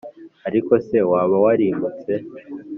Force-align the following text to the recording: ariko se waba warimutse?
ariko 0.47 0.71
se 0.87 0.97
waba 1.11 1.35
warimutse? 1.43 2.13